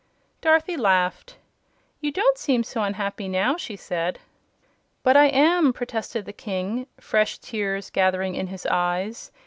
Dorothy 0.41 0.77
laughed. 0.77 1.37
"You 1.99 2.11
don't 2.11 2.35
seem 2.39 2.63
so 2.63 2.79
very 2.79 2.87
unhappy 2.87 3.27
now," 3.27 3.55
she 3.55 3.75
said. 3.75 4.17
"But 5.03 5.15
I 5.15 5.25
am," 5.27 5.71
protested 5.73 6.25
the 6.25 6.33
King, 6.33 6.87
fresh 6.99 7.37
tears 7.37 7.91
gathering 7.91 8.33
in 8.33 8.47
his 8.47 8.65
eyes. 8.65 9.31